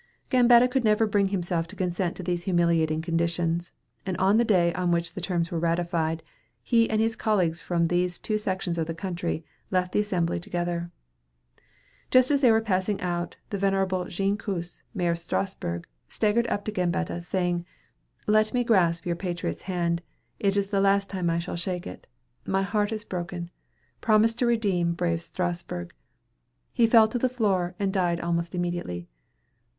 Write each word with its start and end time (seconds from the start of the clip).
Gambetta 0.31 0.67
could 0.67 0.83
never 0.83 1.05
bring 1.05 1.27
himself 1.27 1.67
to 1.67 1.75
consent 1.75 2.15
to 2.17 2.23
these 2.23 2.45
humiliating 2.45 3.03
conditions, 3.03 3.71
and 4.03 4.17
on 4.17 4.37
the 4.37 4.43
day 4.43 4.73
on 4.73 4.89
which 4.89 5.13
the 5.13 5.21
terms 5.21 5.51
were 5.51 5.59
ratified, 5.59 6.23
he 6.63 6.89
and 6.89 6.99
his 6.99 7.15
colleagues 7.15 7.61
from 7.61 7.85
these 7.85 8.17
two 8.17 8.39
sections 8.39 8.79
of 8.79 8.87
the 8.87 8.95
country, 8.95 9.45
left 9.69 9.91
the 9.91 9.99
assembly 9.99 10.39
together. 10.39 10.89
Just 12.09 12.31
as 12.31 12.41
they 12.41 12.49
were 12.49 12.61
passing 12.61 12.99
out, 12.99 13.37
the 13.51 13.59
venerable 13.59 14.05
Jean 14.05 14.37
Kuss, 14.37 14.81
mayor 14.91 15.11
of 15.11 15.19
Strasburg, 15.19 15.85
staggered 16.09 16.47
up 16.47 16.65
to 16.65 16.71
Gambetta, 16.71 17.21
saying, 17.21 17.63
"Let 18.25 18.55
me 18.55 18.63
grasp 18.63 19.05
your 19.05 19.15
patriot's 19.15 19.69
hand. 19.69 20.01
It 20.39 20.57
is 20.57 20.69
the 20.69 20.81
last 20.81 21.11
time 21.11 21.29
I 21.29 21.37
shall 21.37 21.55
shake 21.55 21.85
it. 21.85 22.07
My 22.47 22.63
heart 22.63 22.91
is 22.91 23.03
broken. 23.05 23.51
Promise 24.01 24.33
to 24.37 24.47
redeem 24.47 24.93
brave 24.93 25.21
Strasburg." 25.21 25.93
He 26.73 26.87
fell 26.87 27.07
to 27.07 27.19
the 27.19 27.29
floor, 27.29 27.75
and 27.77 27.93
died 27.93 28.19
almost 28.19 28.55
immediately. 28.55 29.07